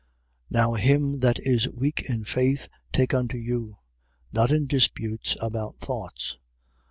14:1. 0.51 0.59
Now 0.61 0.73
him 0.73 1.19
that 1.19 1.37
is 1.41 1.67
weak 1.69 2.03
in 2.09 2.23
faith, 2.23 2.69
take 2.91 3.13
unto 3.13 3.37
you: 3.37 3.75
not 4.33 4.51
in 4.51 4.65
disputes 4.65 5.37
about 5.39 5.77
thoughts. 5.77 6.37